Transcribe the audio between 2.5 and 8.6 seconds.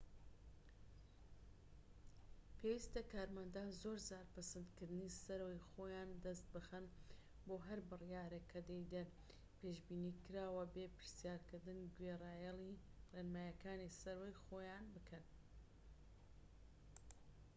پێویستە کارمەندان زۆرجار پەسەندکردنی سەرەوەی خۆیان دەست بخەن بۆ هەر بڕیارێک کە